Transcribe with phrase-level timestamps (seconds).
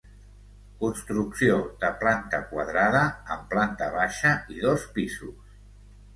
[0.77, 3.03] Construcció de planta quadrada,
[3.37, 5.55] amb planta baixa i dos pisos.